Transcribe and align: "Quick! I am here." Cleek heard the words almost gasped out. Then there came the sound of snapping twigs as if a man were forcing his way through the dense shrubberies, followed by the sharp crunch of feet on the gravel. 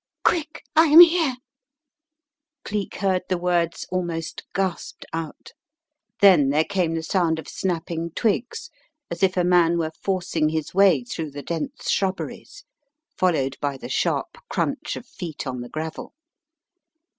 "Quick! 0.23 0.63
I 0.75 0.87
am 0.87 0.99
here." 0.99 1.35
Cleek 2.65 2.95
heard 2.95 3.21
the 3.29 3.37
words 3.37 3.85
almost 3.91 4.41
gasped 4.55 5.05
out. 5.13 5.51
Then 6.21 6.49
there 6.49 6.63
came 6.63 6.95
the 6.95 7.03
sound 7.03 7.37
of 7.37 7.47
snapping 7.47 8.09
twigs 8.09 8.71
as 9.11 9.21
if 9.21 9.37
a 9.37 9.43
man 9.43 9.77
were 9.77 9.91
forcing 10.01 10.49
his 10.49 10.73
way 10.73 11.03
through 11.03 11.29
the 11.29 11.43
dense 11.43 11.91
shrubberies, 11.91 12.63
followed 13.15 13.57
by 13.61 13.77
the 13.77 13.89
sharp 13.89 14.39
crunch 14.49 14.95
of 14.95 15.05
feet 15.05 15.45
on 15.45 15.61
the 15.61 15.69
gravel. 15.69 16.15